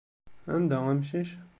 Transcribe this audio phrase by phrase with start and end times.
[0.53, 1.29] Anda amcic?